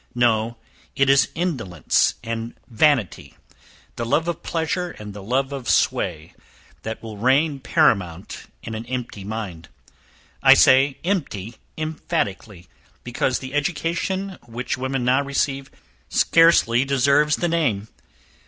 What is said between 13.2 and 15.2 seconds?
the education which women